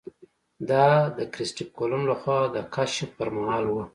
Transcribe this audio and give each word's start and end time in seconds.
دا 0.69 0.87
د 1.17 1.19
کرسټېف 1.33 1.69
کولمب 1.77 2.05
له 2.11 2.15
خوا 2.21 2.39
د 2.55 2.57
کشف 2.75 3.07
پر 3.17 3.27
مهال 3.35 3.65
وه. 3.69 3.83